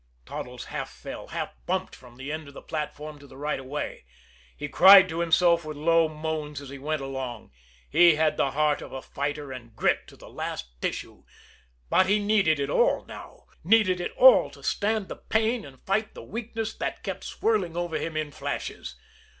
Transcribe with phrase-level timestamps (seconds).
[0.25, 3.67] Toddles half fell, half bumped from the end of the platform to the right of
[3.67, 4.03] way.
[4.57, 7.51] He cried to himself with low moans as he went along.
[7.87, 11.21] He had the heart of a fighter, and grit to the last tissue;
[11.91, 16.15] but he needed it all now needed it all to stand the pain and fight
[16.15, 18.95] the weakness that kept swirling over him in flashes.